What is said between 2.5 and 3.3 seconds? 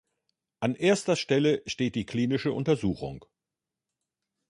Untersuchung.